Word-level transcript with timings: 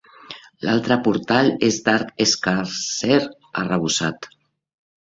L'altre 0.67 0.97
portal 1.09 1.51
és 1.69 1.79
d'arc 1.89 2.25
escarser 2.27 3.21
arrebossat. 3.65 4.33